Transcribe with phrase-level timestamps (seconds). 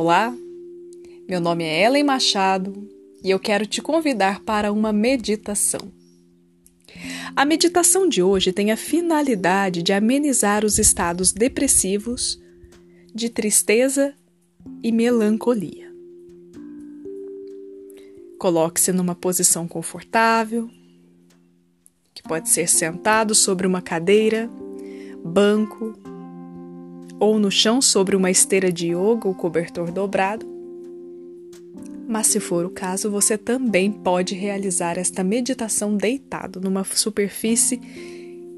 [0.00, 0.32] Olá,
[1.28, 2.88] meu nome é Ellen Machado
[3.20, 5.92] e eu quero te convidar para uma meditação.
[7.34, 12.40] A meditação de hoje tem a finalidade de amenizar os estados depressivos,
[13.12, 14.14] de tristeza
[14.84, 15.92] e melancolia.
[18.38, 20.70] Coloque-se numa posição confortável,
[22.14, 24.48] que pode ser sentado sobre uma cadeira,
[25.24, 25.92] banco
[27.20, 30.46] ou no chão sobre uma esteira de yoga ou cobertor dobrado.
[32.06, 37.78] Mas, se for o caso, você também pode realizar esta meditação deitado numa superfície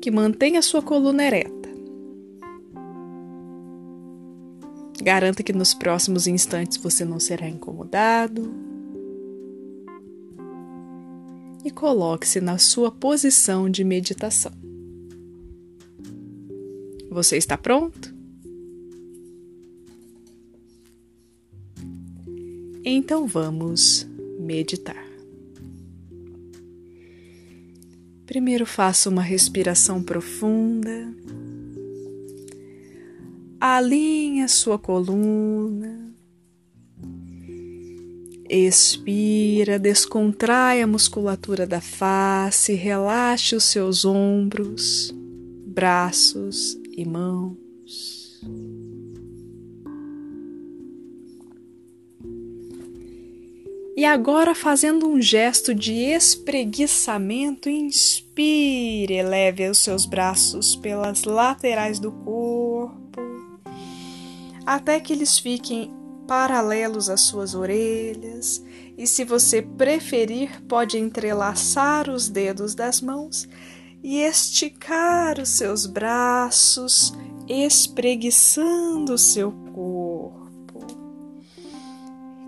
[0.00, 1.68] que mantenha sua coluna ereta.
[5.02, 8.52] Garanta que nos próximos instantes você não será incomodado.
[11.64, 14.52] E coloque-se na sua posição de meditação.
[17.10, 18.19] Você está pronto?
[22.92, 24.04] Então vamos
[24.40, 25.06] meditar.
[28.26, 31.14] Primeiro faça uma respiração profunda.
[33.60, 36.12] Alinhe a sua coluna.
[38.48, 45.14] Expira, descontrai a musculatura da face, relaxe os seus ombros,
[45.64, 48.40] braços e mãos.
[54.00, 62.10] E agora, fazendo um gesto de espreguiçamento, inspire, eleve os seus braços pelas laterais do
[62.10, 63.20] corpo,
[64.64, 65.92] até que eles fiquem
[66.26, 68.64] paralelos às suas orelhas.
[68.96, 73.46] E se você preferir, pode entrelaçar os dedos das mãos
[74.02, 77.12] e esticar os seus braços,
[77.46, 79.99] espreguiçando o seu corpo.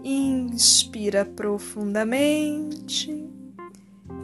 [0.05, 3.25] Inspira profundamente.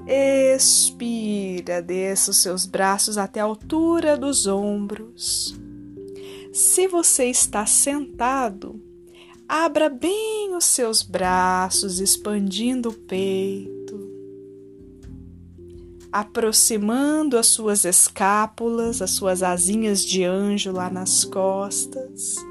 [0.07, 5.57] Expira, desça os seus braços até a altura dos ombros.
[6.53, 8.83] Se você está sentado,
[9.49, 14.09] abra bem os seus braços, expandindo o peito,
[16.11, 22.48] aproximando as suas escápulas, as suas asinhas de anjo lá nas costas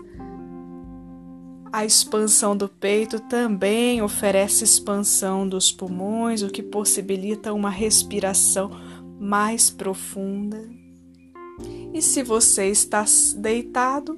[1.78, 8.72] a expansão do peito também oferece expansão dos pulmões, o que possibilita uma respiração
[9.20, 10.68] mais profunda.
[11.94, 13.06] E se você está
[13.36, 14.18] deitado,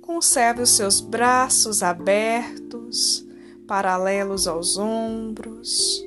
[0.00, 3.26] conserve os seus braços abertos,
[3.66, 6.00] paralelos aos ombros,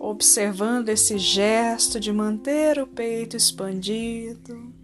[0.00, 4.74] observando esse gesto de manter o peito expandido.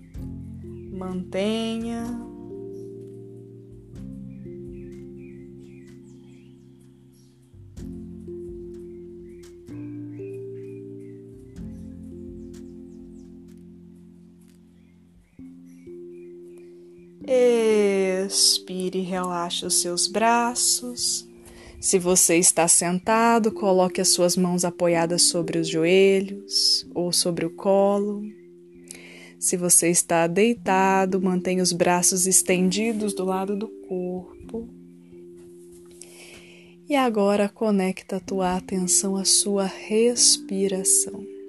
[0.92, 2.29] Mantenha
[18.30, 21.26] Expire e relaxe os seus braços.
[21.80, 27.50] Se você está sentado, coloque as suas mãos apoiadas sobre os joelhos ou sobre o
[27.50, 28.22] colo.
[29.36, 34.68] Se você está deitado, mantenha os braços estendidos do lado do corpo.
[36.88, 41.39] E agora conecta a tua atenção à sua respiração.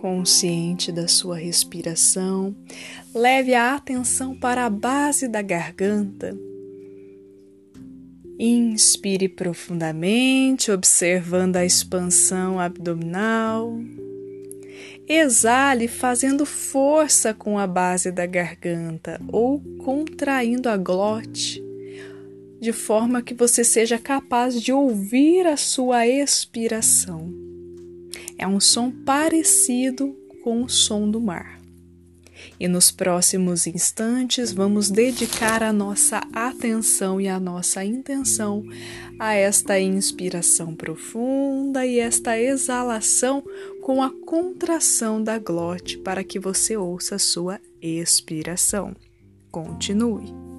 [0.00, 2.56] Consciente da sua respiração,
[3.14, 6.34] leve a atenção para a base da garganta.
[8.38, 13.78] Inspire profundamente, observando a expansão abdominal.
[15.06, 21.62] Exale fazendo força com a base da garganta ou contraindo a glote,
[22.58, 27.49] de forma que você seja capaz de ouvir a sua expiração.
[28.40, 31.60] É um som parecido com o som do mar.
[32.58, 38.64] E nos próximos instantes vamos dedicar a nossa atenção e a nossa intenção
[39.18, 43.44] a esta inspiração profunda e esta exalação
[43.82, 48.96] com a contração da glote para que você ouça a sua expiração.
[49.50, 50.49] Continue.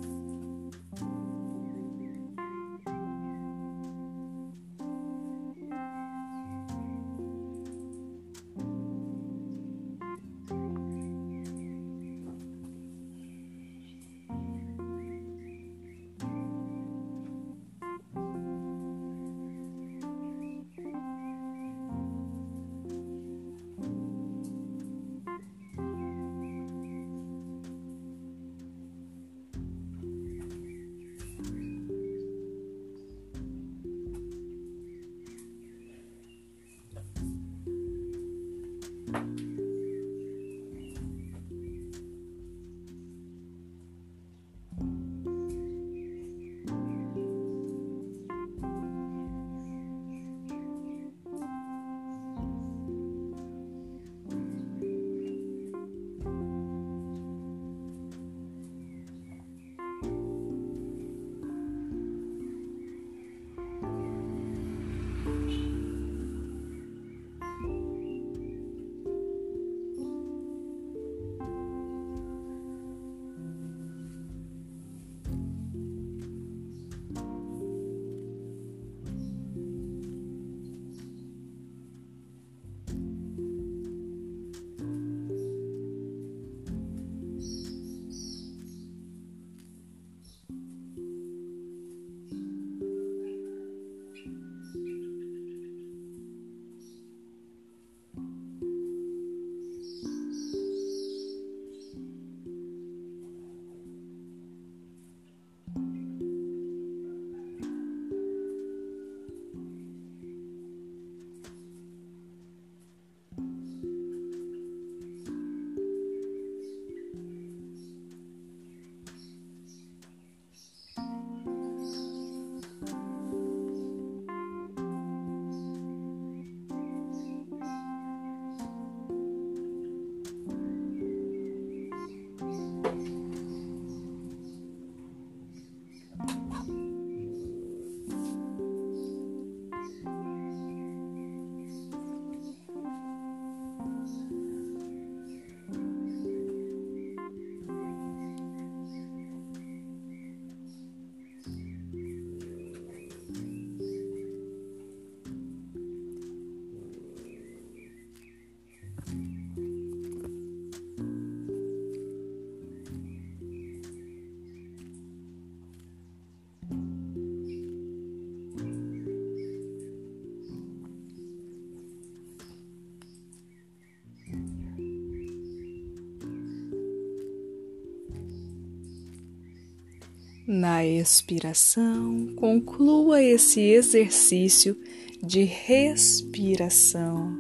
[180.53, 184.77] Na expiração, conclua esse exercício
[185.23, 187.33] de respiração.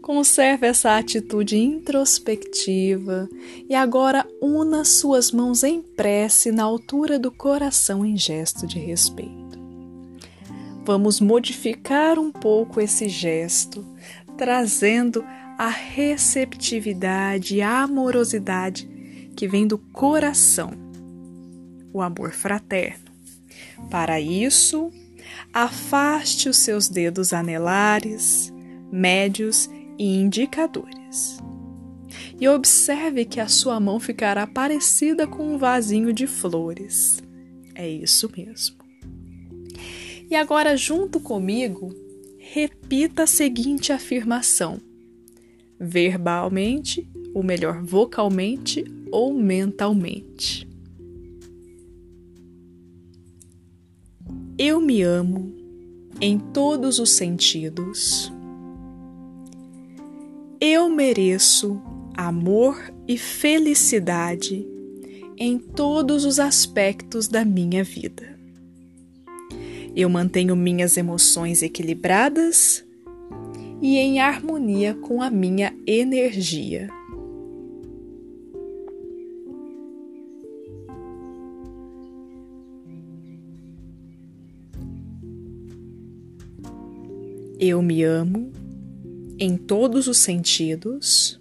[0.00, 3.28] Conserve essa atitude introspectiva
[3.68, 9.58] e agora una suas mãos em prece na altura do coração em gesto de respeito.
[10.84, 13.84] Vamos modificar um pouco esse gesto,
[14.38, 15.24] trazendo
[15.58, 18.88] a receptividade e a amorosidade
[19.34, 20.88] que vem do coração
[21.92, 23.10] o amor fraterno.
[23.90, 24.92] Para isso,
[25.52, 28.52] afaste os seus dedos anelares,
[28.90, 29.68] médios
[29.98, 31.38] e indicadores.
[32.40, 37.22] E observe que a sua mão ficará parecida com um vasinho de flores.
[37.74, 38.76] É isso mesmo.
[40.30, 41.94] E agora, junto comigo,
[42.38, 44.80] repita a seguinte afirmação:
[45.78, 50.69] verbalmente, ou melhor, vocalmente ou mentalmente.
[54.62, 55.54] Eu me amo
[56.20, 58.30] em todos os sentidos.
[60.60, 61.80] Eu mereço
[62.14, 64.68] amor e felicidade
[65.38, 68.38] em todos os aspectos da minha vida.
[69.96, 72.84] Eu mantenho minhas emoções equilibradas
[73.80, 76.99] e em harmonia com a minha energia.
[87.62, 88.50] Eu me amo
[89.38, 91.38] em todos os sentidos.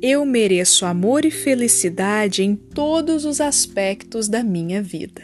[0.00, 5.22] Eu mereço amor e felicidade em todos os aspectos da minha vida.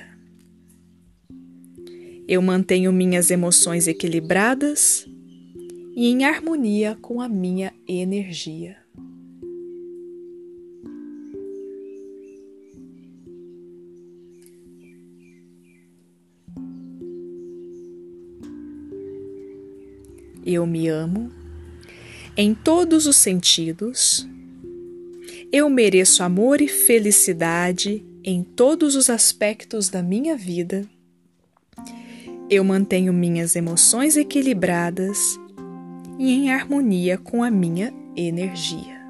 [2.29, 5.07] Eu mantenho minhas emoções equilibradas
[5.97, 8.82] e em harmonia com a minha energia.
[20.45, 21.31] Eu me amo
[22.37, 24.29] em todos os sentidos.
[25.53, 30.85] Eu mereço amor e felicidade em todos os aspectos da minha vida.
[32.49, 35.19] Eu mantenho minhas emoções equilibradas
[36.19, 39.01] e em harmonia com a minha energia.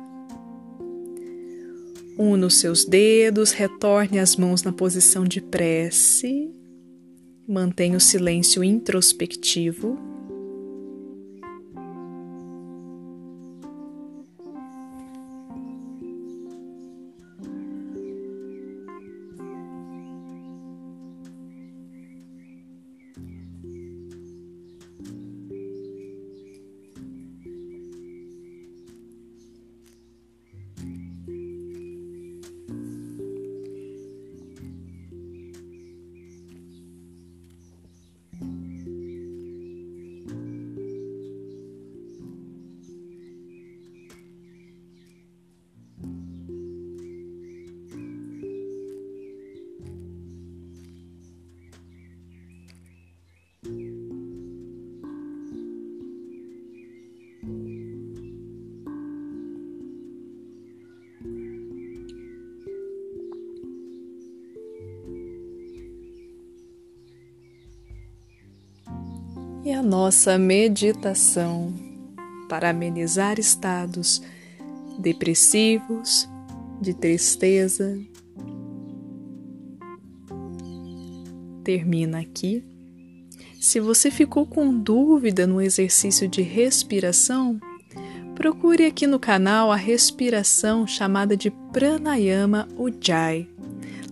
[2.19, 6.51] Una os seus dedos, retorne as mãos na posição de prece,
[7.49, 10.12] mantenha o silêncio introspectivo
[69.65, 71.73] E a nossa meditação
[72.49, 74.21] para amenizar estados
[74.99, 76.29] depressivos,
[76.81, 77.97] de tristeza,
[81.63, 82.65] termina aqui.
[83.61, 87.61] Se você ficou com dúvida no exercício de respiração,
[88.35, 93.49] procure aqui no canal a respiração chamada de Pranayama Ujjayi.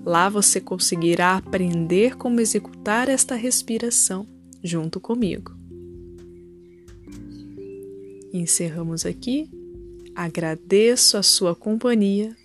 [0.05, 4.29] Lá você conseguirá aprender como executar esta respiração
[4.63, 5.53] junto comigo.
[8.33, 9.49] Encerramos aqui.
[10.15, 12.37] Agradeço a sua companhia.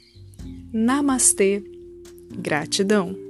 [0.71, 1.63] Namastê.
[2.37, 3.24] Gratidão.